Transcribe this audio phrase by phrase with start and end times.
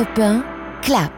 [0.00, 0.44] Europe 1,
[0.80, 1.12] clap,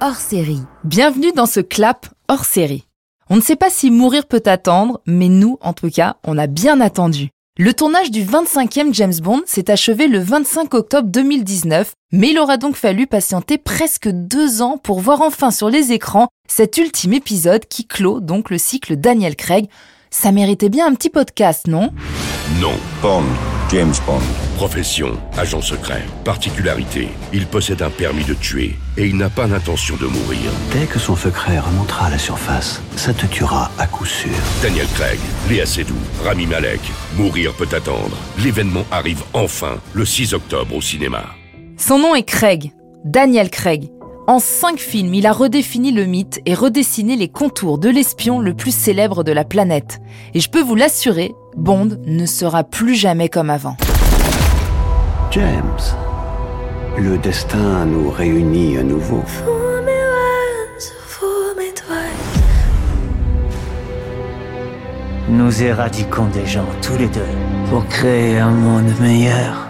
[0.00, 0.62] hors série.
[0.82, 2.86] Bienvenue dans ce clap hors série.
[3.28, 6.46] On ne sait pas si mourir peut attendre, mais nous, en tout cas, on a
[6.46, 7.28] bien attendu.
[7.58, 12.56] Le tournage du 25e James Bond s'est achevé le 25 octobre 2019, mais il aura
[12.56, 17.66] donc fallu patienter presque deux ans pour voir enfin sur les écrans cet ultime épisode
[17.66, 19.68] qui clôt donc le cycle Daniel Craig.
[20.08, 21.90] Ça méritait bien un petit podcast, non?
[22.58, 22.72] Non.
[23.02, 23.24] Bond,
[23.70, 24.22] James Bond.
[24.56, 26.02] Profession, agent secret.
[26.24, 30.50] Particularité, il possède un permis de tuer et il n'a pas l'intention de mourir.
[30.72, 34.30] Dès que son secret remontera à la surface, ça te tuera à coup sûr.
[34.62, 35.18] Daniel Craig,
[35.50, 36.80] Léa Seydoux, Rami Malek.
[37.16, 38.16] Mourir peut attendre.
[38.42, 41.26] L'événement arrive enfin le 6 octobre au cinéma.
[41.76, 42.72] Son nom est Craig,
[43.04, 43.90] Daniel Craig.
[44.28, 48.52] En cinq films, il a redéfini le mythe et redessiné les contours de l'espion le
[48.52, 50.02] plus célèbre de la planète.
[50.34, 53.78] Et je peux vous l'assurer, Bond ne sera plus jamais comme avant.
[55.30, 55.80] James,
[56.98, 59.22] le destin nous réunit à nouveau.
[65.30, 67.20] Nous éradiquons des gens tous les deux
[67.70, 69.68] pour créer un monde meilleur.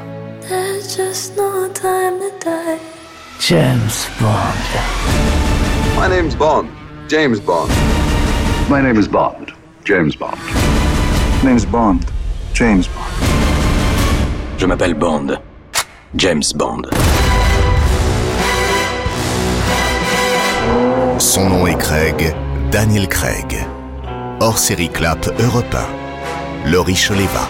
[0.49, 2.98] There's just no time to die.
[3.49, 4.59] James Bond.
[5.97, 6.69] My name's Bond.
[7.09, 7.71] James Bond.
[8.69, 9.55] My name is Bond.
[9.85, 10.39] James Bond.
[11.43, 12.05] Name's Bond.
[12.53, 14.59] James Bond.
[14.59, 15.41] Je m'appelle Bond.
[16.15, 16.91] James Bond.
[21.19, 22.35] Son nom est Craig,
[22.71, 23.67] Daniel Craig.
[24.41, 25.75] Hors série Clap Europe
[26.67, 26.71] 1.
[26.71, 27.49] Laurie Choleva.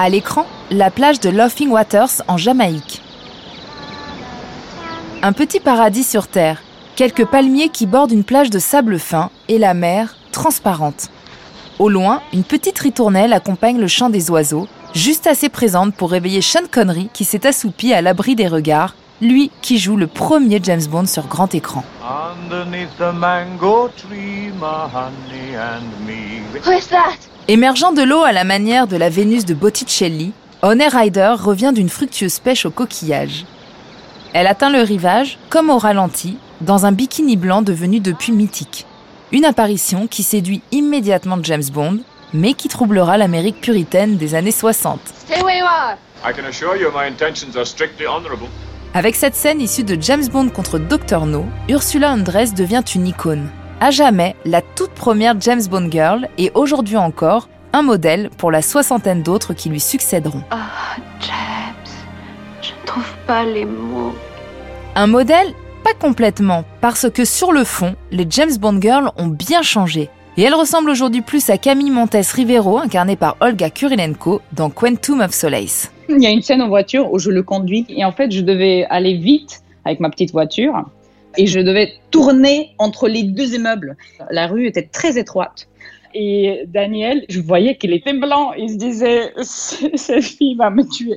[0.00, 3.02] À l'écran, la plage de Laughing Waters en Jamaïque.
[5.22, 6.62] Un petit paradis sur Terre,
[6.94, 11.08] quelques palmiers qui bordent une plage de sable fin et la mer transparente.
[11.80, 16.42] Au loin, une petite ritournelle accompagne le chant des oiseaux, juste assez présente pour réveiller
[16.42, 20.86] Sean Connery qui s'est assoupi à l'abri des regards, lui qui joue le premier James
[20.88, 21.82] Bond sur grand écran.
[22.04, 26.40] Underneath the mango tree, my honey and me.
[26.64, 27.18] Who is that?
[27.50, 31.88] Émergeant de l'eau à la manière de la Vénus de Botticelli, Honey Rider revient d'une
[31.88, 33.46] fructueuse pêche au coquillage.
[34.34, 38.84] Elle atteint le rivage, comme au ralenti, dans un bikini blanc devenu depuis mythique.
[39.32, 42.00] Une apparition qui séduit immédiatement James Bond,
[42.34, 45.00] mais qui troublera l'Amérique puritaine des années 60.
[45.06, 45.96] Stay where you are.
[46.28, 48.48] I can assure you my intentions are strictly honorable.
[48.92, 53.48] Avec cette scène issue de James Bond contre Dr No, Ursula Andress devient une icône.
[53.80, 58.60] À jamais, la toute première James Bond girl et aujourd'hui encore, un modèle pour la
[58.60, 60.42] soixantaine d'autres qui lui succéderont.
[60.50, 61.94] Ah, James.
[62.60, 64.12] Je ne trouve pas les mots.
[64.96, 69.62] Un modèle Pas complètement, parce que sur le fond, les James Bond girls ont bien
[69.62, 70.10] changé.
[70.36, 75.20] Et elles ressemblent aujourd'hui plus à Camille Montes Rivero, incarnée par Olga Kurilenko dans Quantum
[75.20, 75.92] of Solace.
[76.08, 78.40] Il y a une scène en voiture où je le conduis et en fait je
[78.40, 80.84] devais aller vite avec ma petite voiture
[81.36, 83.96] et je devais tourner entre les deux immeubles.
[84.30, 85.68] La rue était très étroite.
[86.14, 88.52] Et Daniel, je voyais qu'il était blanc.
[88.54, 91.16] Il se disait, cette fille va me tuer.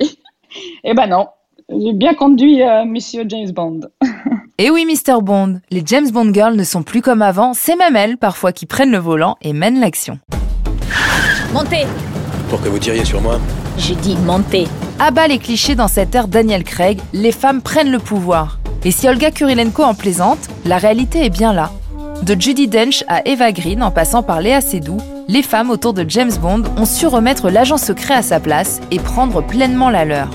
[0.84, 1.28] Eh ben non,
[1.70, 3.82] j'ai bien conduit euh, Monsieur James Bond.
[4.58, 5.22] Et oui, Mr.
[5.22, 8.68] Bond, les James Bond girls ne sont plus comme avant, c'est même elles parfois qui
[8.68, 10.20] prennent le volant et mènent l'action.
[11.52, 11.86] Montez
[12.50, 13.40] Pour que vous tiriez sur moi
[13.78, 14.68] J'ai dit montez.
[15.00, 18.61] À bas les clichés dans cette ère Daniel Craig, les femmes prennent le pouvoir.
[18.84, 21.72] Et si Olga Kurilenko en plaisante, la réalité est bien là.
[22.24, 24.98] De Judy Dench à Eva Green en passant par Léa Seydoux,
[25.28, 29.00] les femmes autour de James Bond ont su remettre l'agent secret à sa place et
[29.00, 30.30] prendre pleinement la leur.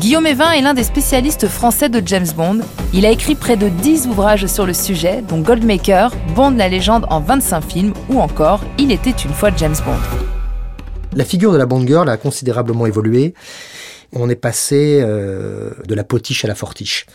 [0.00, 2.60] Guillaume Evin est l'un des spécialistes français de James Bond.
[2.92, 7.06] Il a écrit près de 10 ouvrages sur le sujet, dont Goldmaker, Bond la légende
[7.10, 9.92] en 25 films ou encore Il était une fois James Bond.
[11.14, 13.34] La figure de la Bond Girl a considérablement évolué.
[14.12, 17.06] On est passé euh, de la potiche à la fortiche.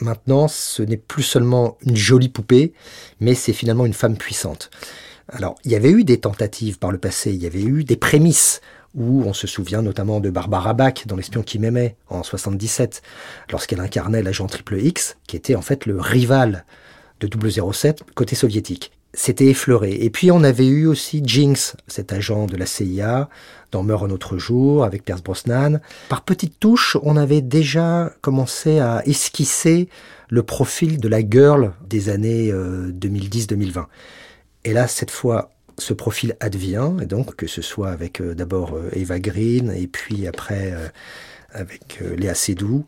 [0.00, 2.72] Maintenant, ce n'est plus seulement une jolie poupée,
[3.20, 4.70] mais c'est finalement une femme puissante.
[5.28, 7.96] Alors, il y avait eu des tentatives par le passé, il y avait eu des
[7.96, 8.60] prémices
[8.94, 13.02] où on se souvient notamment de Barbara Bach dans L'espion qui m'aimait en 77,
[13.50, 16.64] lorsqu'elle incarnait l'agent Triple X, qui était en fait le rival
[17.20, 17.28] de
[17.72, 18.92] 007 côté soviétique.
[19.16, 19.92] C'était effleuré.
[19.92, 23.28] Et puis on avait eu aussi Jinx, cet agent de la CIA,
[23.70, 25.80] dans Meurt un autre jour, avec Pierce Brosnan.
[26.08, 29.88] Par petites touches, on avait déjà commencé à esquisser
[30.28, 33.86] le profil de la girl des années 2010-2020.
[34.64, 38.74] Et là, cette fois, ce profil advient, et donc que ce soit avec euh, d'abord
[38.74, 40.88] euh, Eva Green et puis après euh,
[41.50, 42.86] avec euh, Léa Seydoux,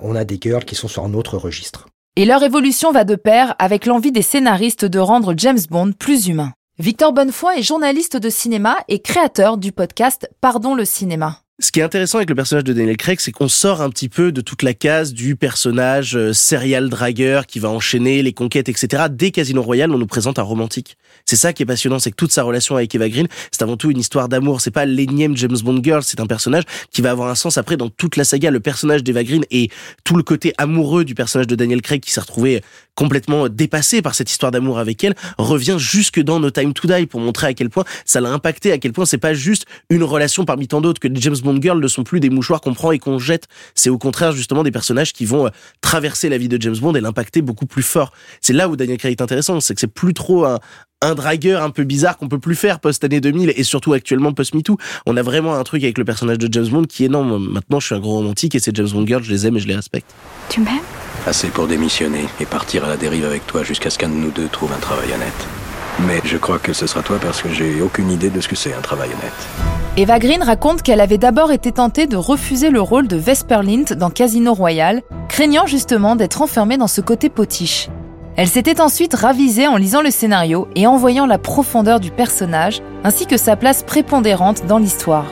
[0.00, 1.88] on a des girls qui sont sur un autre registre.
[2.18, 6.26] Et leur évolution va de pair avec l'envie des scénaristes de rendre James Bond plus
[6.26, 6.52] humain.
[6.80, 11.42] Victor Bonnefoy est journaliste de cinéma et créateur du podcast Pardon le cinéma.
[11.60, 14.08] Ce qui est intéressant avec le personnage de Daniel Craig, c'est qu'on sort un petit
[14.08, 18.68] peu de toute la case du personnage euh, serial dragueur qui va enchaîner les conquêtes,
[18.68, 19.06] etc.
[19.10, 20.96] Dès Casino Royale, on nous présente un romantique.
[21.24, 23.76] C'est ça qui est passionnant, c'est que toute sa relation avec Eva Green, c'est avant
[23.76, 24.60] tout une histoire d'amour.
[24.60, 26.62] C'est pas l'énième James Bond girl, c'est un personnage
[26.92, 28.52] qui va avoir un sens après dans toute la saga.
[28.52, 29.68] Le personnage d'Eva Green et
[30.04, 32.62] tout le côté amoureux du personnage de Daniel Craig qui s'est retrouvé
[32.94, 37.06] complètement dépassé par cette histoire d'amour avec elle revient jusque dans No Time to Die
[37.06, 40.02] pour montrer à quel point ça l'a impacté, à quel point c'est pas juste une
[40.02, 42.92] relation parmi tant d'autres que James Bond girls ne sont plus des mouchoirs qu'on prend
[42.92, 43.48] et qu'on jette.
[43.74, 45.50] C'est au contraire justement des personnages qui vont euh,
[45.80, 48.12] traverser la vie de James Bond et l'impacter beaucoup plus fort.
[48.40, 50.58] C'est là où Daniel Craig est intéressant, c'est que c'est plus trop un,
[51.02, 54.32] un dragueur un peu bizarre qu'on peut plus faire post année 2000 et surtout actuellement
[54.32, 54.76] post MeToo.
[55.06, 57.80] On a vraiment un truc avec le personnage de James Bond qui est non, maintenant
[57.80, 59.68] je suis un gros romantique et ces James Bond girls, je les aime et je
[59.68, 60.10] les respecte.
[60.48, 60.78] Tu m'aimes?
[61.26, 64.30] Assez pour démissionner et partir à la dérive avec toi jusqu'à ce qu'un de nous
[64.30, 65.57] deux trouve un travail honnête.
[66.06, 68.56] Mais je crois que ce sera toi parce que j'ai aucune idée de ce que
[68.56, 69.48] c'est un travail honnête.
[69.96, 73.96] Eva Green raconte qu'elle avait d'abord été tentée de refuser le rôle de Vesper Lint
[73.96, 77.88] dans Casino Royale, craignant justement d'être enfermée dans ce côté potiche.
[78.36, 82.80] Elle s'était ensuite ravisée en lisant le scénario et en voyant la profondeur du personnage,
[83.02, 85.26] ainsi que sa place prépondérante dans l'histoire.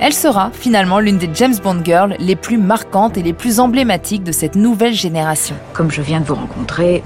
[0.00, 4.24] Elle sera finalement l'une des James Bond girls les plus marquantes et les plus emblématiques
[4.24, 5.56] de cette nouvelle génération.
[5.74, 7.02] Comme je viens de vous rencontrer,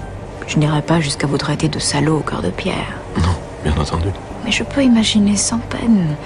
[0.46, 2.99] je n'irai pas jusqu'à vous traiter de salaud au cœur de pierre.
[3.64, 4.08] Bien entendu.
[4.44, 6.16] Mais je peux imaginer sans peine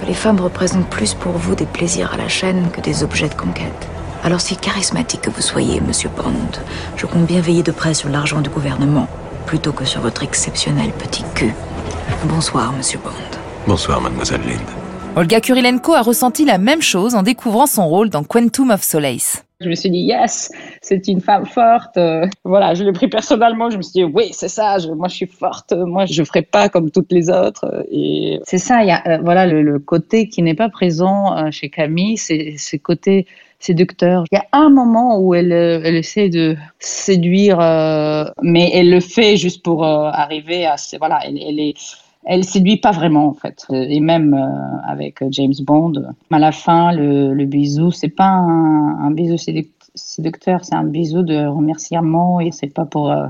[0.00, 3.28] que les femmes représentent plus pour vous des plaisirs à la chaîne que des objets
[3.28, 3.88] de conquête.
[4.24, 6.60] Alors si charismatique que vous soyez, monsieur Bond,
[6.96, 9.08] je compte bien veiller de près sur l'argent du gouvernement,
[9.46, 11.54] plutôt que sur votre exceptionnel petit cul.
[12.24, 13.10] Bonsoir, monsieur Bond.
[13.66, 14.60] Bonsoir, mademoiselle Lind.
[15.16, 19.44] Olga Kurilenko a ressenti la même chose en découvrant son rôle dans Quantum of Solace.
[19.62, 20.50] Je me suis dit, yes,
[20.80, 21.96] c'est une femme forte.
[21.96, 23.70] Euh, voilà, je l'ai pris personnellement.
[23.70, 25.72] Je me suis dit, oui, c'est ça, moi je suis forte.
[25.72, 27.84] Moi, je ne ferai pas comme toutes les autres.
[27.90, 31.68] Et c'est ça, y a euh, voilà, le, côté qui n'est pas présent euh, chez
[31.68, 33.26] Camille, c'est ce côté
[33.58, 34.24] séducteur.
[34.32, 37.58] Il y a un moment où elle, elle essaie de séduire,
[38.42, 40.74] mais elle le fait juste pour arriver à.
[40.98, 41.74] Voilà, elle est
[42.24, 43.66] elle séduit pas vraiment en fait.
[43.70, 45.92] Et même euh, avec James Bond,
[46.30, 49.36] à la fin, le, le bisou, c'est pas un, bisou
[49.94, 53.26] séducteur, c'est un bisou de remerciement et c'est pas pour euh,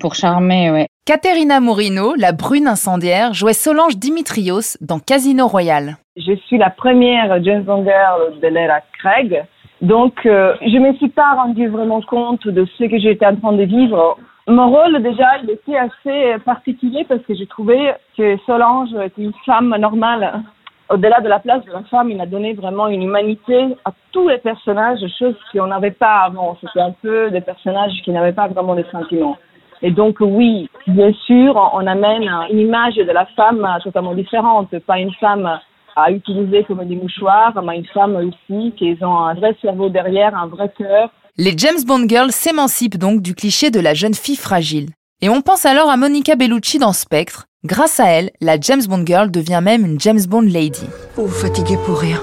[0.00, 0.86] pour charmer, ouais.
[1.04, 5.96] Caterina Morino, la brune incendiaire, jouait Solange Dimitrios dans Casino Royale.
[6.16, 9.44] Je suis la première James Bond girl de l'ère Craig.
[9.82, 13.52] Donc, euh, je me suis pas rendu vraiment compte de ce que j'étais en train
[13.52, 14.16] de vivre
[14.48, 19.32] mon rôle, déjà, il était assez particulier parce que j'ai trouvé que Solange était une
[19.46, 20.42] femme normale.
[20.90, 24.28] Au-delà de la place de la femme, il a donné vraiment une humanité à tous
[24.28, 26.56] les personnages, chose qu'on n'avait pas avant.
[26.60, 29.38] C'était un peu des personnages qui n'avaient pas vraiment de sentiments.
[29.80, 34.76] Et donc, oui, bien sûr, on amène une image de la femme totalement différente.
[34.80, 35.60] Pas une femme
[35.94, 40.36] à utiliser comme des mouchoirs, mais une femme aussi qui ont un vrai cerveau derrière,
[40.36, 44.36] un vrai cœur, les James Bond Girls s'émancipent donc du cliché de la jeune fille
[44.36, 44.90] fragile.
[45.22, 47.46] Et on pense alors à Monica Bellucci dans Spectre.
[47.64, 50.84] Grâce à elle, la James Bond Girl devient même une James Bond Lady.
[51.16, 52.20] Vous vous fatiguez pour rien.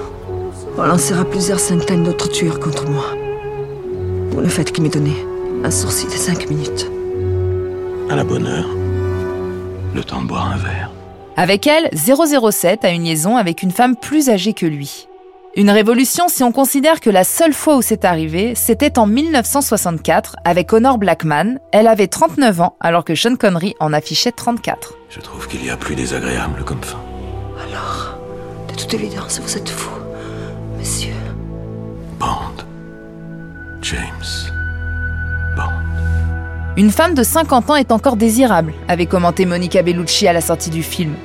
[0.78, 3.06] On lancera plusieurs centaines d'autres tueurs contre moi.
[4.30, 5.16] Pour le fait qu'il m'ait donné
[5.64, 6.86] un sourcil de 5 minutes.
[8.10, 8.68] À la bonne heure.
[9.92, 10.92] Le temps de boire un verre.
[11.36, 15.08] Avec elle, 007 a une liaison avec une femme plus âgée que lui.
[15.56, 20.36] Une révolution si on considère que la seule fois où c'est arrivé, c'était en 1964
[20.44, 21.58] avec Honor Blackman.
[21.72, 24.94] Elle avait 39 ans alors que Sean Connery en affichait 34.
[25.08, 27.00] Je trouve qu'il y a plus désagréable comme fin.
[27.68, 28.16] Alors,
[28.68, 29.90] de toute évidence, vous êtes fou,
[30.78, 31.14] monsieur.
[32.20, 32.64] Bond.
[33.82, 34.52] James.
[35.56, 35.72] Bond.
[36.76, 40.70] Une femme de 50 ans est encore désirable, avait commenté Monica Bellucci à la sortie
[40.70, 41.16] du film.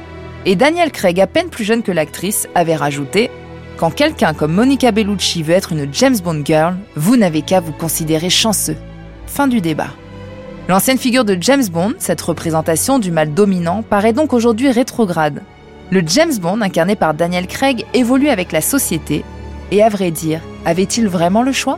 [0.45, 3.29] Et Daniel Craig, à peine plus jeune que l'actrice, avait rajouté
[3.77, 7.73] quand quelqu'un comme Monica Bellucci veut être une James Bond girl, vous n'avez qu'à vous
[7.73, 8.77] considérer chanceux.
[9.27, 9.89] Fin du débat.
[10.67, 15.41] L'ancienne figure de James Bond, cette représentation du mal dominant, paraît donc aujourd'hui rétrograde.
[15.91, 19.23] Le James Bond incarné par Daniel Craig évolue avec la société,
[19.71, 21.77] et à vrai dire, avait-il vraiment le choix?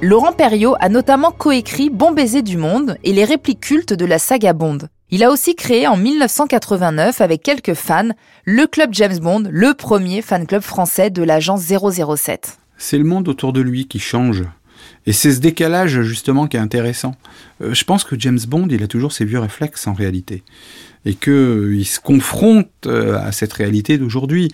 [0.00, 4.18] Laurent Perriot a notamment coécrit Bon baiser du monde et les répliques cultes de la
[4.18, 4.78] saga Bond.
[5.10, 8.10] Il a aussi créé en 1989 avec quelques fans
[8.44, 12.58] le club James Bond, le premier fan club français de l'agence 007.
[12.76, 14.44] C'est le monde autour de lui qui change.
[15.06, 17.14] Et c'est ce décalage justement qui est intéressant.
[17.62, 20.42] Euh, je pense que James Bond, il a toujours ses vieux réflexes en réalité.
[21.06, 24.52] Et qu'il euh, se confronte euh, à cette réalité d'aujourd'hui.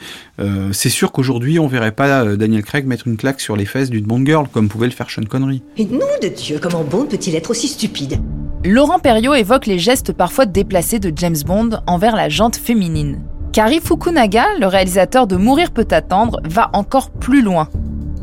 [0.71, 4.05] C'est sûr qu'aujourd'hui, on verrait pas Daniel Craig mettre une claque sur les fesses d'une
[4.05, 5.63] Bond Girl, comme pouvait le faire Sean Connery.
[5.77, 8.21] Et nom de Dieu, comment Bond peut-il être aussi stupide?
[8.67, 13.21] Laurent Perriot évoque les gestes parfois déplacés de James Bond envers la jante féminine.
[13.53, 17.69] Kari Fukunaga, le réalisateur de Mourir peut attendre, va encore plus loin.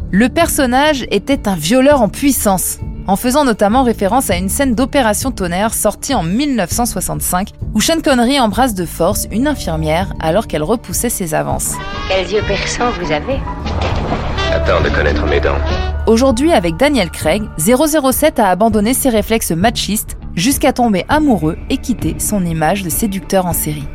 [0.09, 5.29] Le personnage était un violeur en puissance, en faisant notamment référence à une scène d'Opération
[5.29, 11.09] Tonnerre sortie en 1965, où Sean Connery embrasse de force une infirmière alors qu'elle repoussait
[11.09, 11.75] ses avances.
[12.09, 13.39] Quels yeux perçants vous avez
[14.51, 15.59] Attends de connaître mes dents.
[16.07, 22.15] Aujourd'hui, avec Daniel Craig, 007 a abandonné ses réflexes machistes jusqu'à tomber amoureux et quitter
[22.19, 23.87] son image de séducteur en série.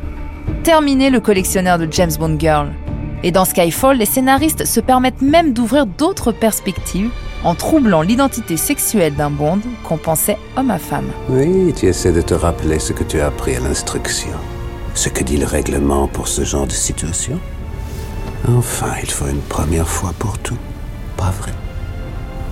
[0.63, 2.71] Terminé le collectionneur de James Bond Girl.
[3.23, 7.09] Et dans Skyfall, les scénaristes se permettent même d'ouvrir d'autres perspectives
[7.43, 11.09] en troublant l'identité sexuelle d'un Bond qu'on pensait homme à femme.
[11.29, 14.31] Oui, tu essaies de te rappeler ce que tu as appris à l'instruction.
[14.93, 17.39] Ce que dit le règlement pour ce genre de situation.
[18.47, 20.57] Enfin, il faut une première fois pour tout.
[21.15, 21.51] Pas vrai?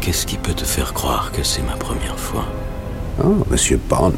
[0.01, 2.45] Qu'est-ce qui peut te faire croire que c'est ma première fois?
[3.23, 4.13] Oh, monsieur Bond.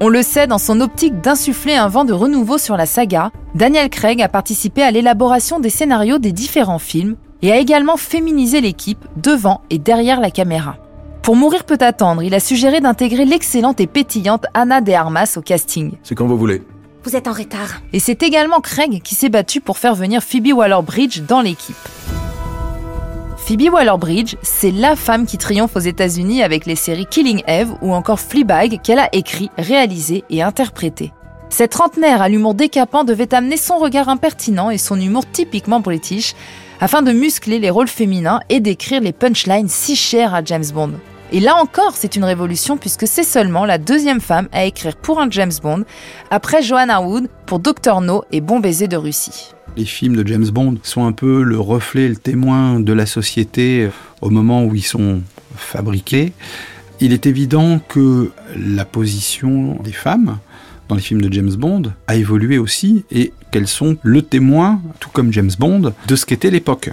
[0.00, 3.90] On le sait, dans son optique d'insuffler un vent de renouveau sur la saga, Daniel
[3.90, 9.04] Craig a participé à l'élaboration des scénarios des différents films et a également féminisé l'équipe
[9.16, 10.76] devant et derrière la caméra.
[11.22, 15.40] Pour Mourir peut attendre, il a suggéré d'intégrer l'excellente et pétillante Anna de Armas au
[15.40, 15.92] casting.
[16.02, 16.62] C'est quand vous voulez.
[17.04, 17.82] Vous êtes en retard.
[17.92, 21.76] Et c'est également Craig qui s'est battu pour faire venir Phoebe Waller-Bridge dans l'équipe.
[23.46, 27.92] Phoebe Waller-Bridge, c'est la femme qui triomphe aux États-Unis avec les séries Killing Eve ou
[27.92, 31.12] encore Fleabag qu'elle a écrit, réalisé et interprété.
[31.50, 36.34] Cette trentenaire à l'humour décapant devait amener son regard impertinent et son humour typiquement british
[36.80, 40.92] afin de muscler les rôles féminins et d'écrire les punchlines si chères à James Bond.
[41.34, 45.20] Et là encore, c'est une révolution puisque c'est seulement la deuxième femme à écrire pour
[45.20, 45.82] un James Bond,
[46.30, 49.50] après Joanna Wood pour Dr No et Bon baiser de Russie.
[49.76, 53.88] Les films de James Bond sont un peu le reflet, le témoin de la société
[54.20, 55.22] au moment où ils sont
[55.56, 56.32] fabriqués.
[57.00, 60.38] Il est évident que la position des femmes
[60.88, 65.10] dans les films de James Bond a évolué aussi et qu'elles sont le témoin, tout
[65.12, 66.90] comme James Bond, de ce qu'était l'époque.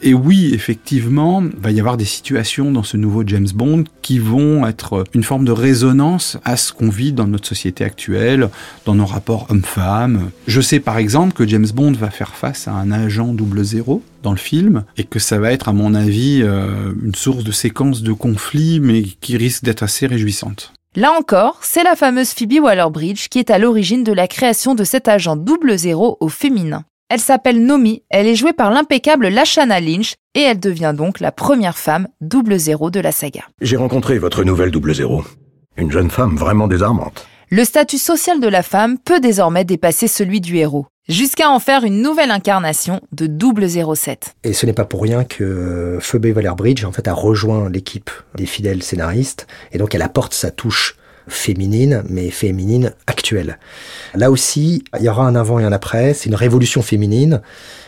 [0.00, 4.18] Et oui, effectivement, il va y avoir des situations dans ce nouveau James Bond qui
[4.18, 8.48] vont être une forme de résonance à ce qu'on vit dans notre société actuelle,
[8.84, 10.30] dans nos rapports hommes-femmes.
[10.46, 14.02] Je sais par exemple que James Bond va faire face à un agent double zéro
[14.22, 17.52] dans le film et que ça va être à mon avis euh, une source de
[17.52, 20.72] séquences de conflits mais qui risque d'être assez réjouissante.
[20.94, 24.84] Là encore, c'est la fameuse Phoebe Waller-Bridge qui est à l'origine de la création de
[24.84, 26.84] cet agent double zéro au féminin.
[27.10, 31.32] Elle s'appelle Nomi, elle est jouée par l'impeccable Lashana Lynch et elle devient donc la
[31.32, 33.44] première femme double zéro de la saga.
[33.62, 35.24] J'ai rencontré votre nouvelle double zéro.
[35.78, 37.26] Une jeune femme vraiment désarmante.
[37.48, 41.84] Le statut social de la femme peut désormais dépasser celui du héros, jusqu'à en faire
[41.84, 43.26] une nouvelle incarnation de
[43.94, 44.34] 007.
[44.44, 48.44] Et ce n'est pas pour rien que Phoebe Waller-Bridge en fait a rejoint l'équipe des
[48.44, 50.97] fidèles scénaristes et donc elle apporte sa touche
[51.28, 53.58] féminine, mais féminine actuelle.
[54.14, 57.40] Là aussi, il y aura un avant et un après, c'est une révolution féminine,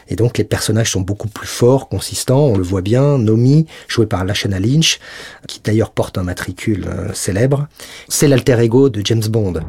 [0.08, 4.06] et donc les personnages sont beaucoup plus forts, consistants, on le voit bien, Nomi, jouée
[4.06, 4.98] par Lashana Lynch,
[5.46, 7.68] qui d'ailleurs porte un matricule euh, célèbre,
[8.08, 9.60] c'est l'alter ego de James Bond.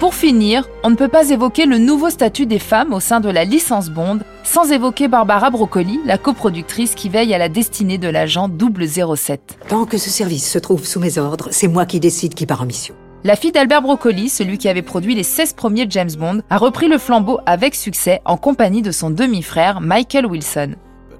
[0.00, 3.28] Pour finir, on ne peut pas évoquer le nouveau statut des femmes au sein de
[3.28, 8.08] la licence Bond sans évoquer Barbara Broccoli, la coproductrice qui veille à la destinée de
[8.08, 9.58] l'agent 007.
[9.68, 12.62] Tant que ce service se trouve sous mes ordres, c'est moi qui décide qui part
[12.62, 12.96] en mission.
[13.22, 16.88] La fille d'Albert Broccoli, celui qui avait produit les 16 premiers James Bond, a repris
[16.88, 20.74] le flambeau avec succès en compagnie de son demi-frère Michael Wilson.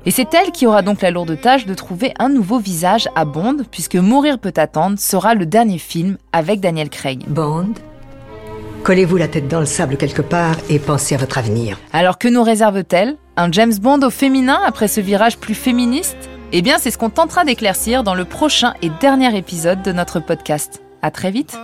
[0.06, 3.24] Et c'est elle qui aura donc la lourde tâche de trouver un nouveau visage à
[3.24, 7.22] Bond, puisque Mourir peut attendre sera le dernier film avec Daniel Craig.
[7.28, 7.74] Bond
[8.82, 11.78] Collez-vous la tête dans le sable quelque part et pensez à votre avenir.
[11.92, 16.16] Alors que nous réserve-t-elle Un James Bond au féminin après ce virage plus féministe?
[16.52, 20.18] Eh bien, c'est ce qu'on tentera d'éclaircir dans le prochain et dernier épisode de notre
[20.18, 20.82] podcast.
[21.02, 21.56] À très vite